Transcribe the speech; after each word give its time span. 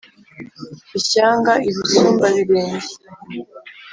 i 0.97 0.99
shyanga 1.07 1.53
i 1.69 1.71
Busumbabirenge 1.75 2.87